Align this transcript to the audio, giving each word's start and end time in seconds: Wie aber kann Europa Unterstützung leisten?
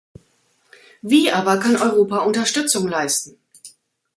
Wie 1.03 1.31
aber 1.31 1.59
kann 1.59 1.75
Europa 1.75 2.21
Unterstützung 2.23 2.87
leisten? 2.87 3.37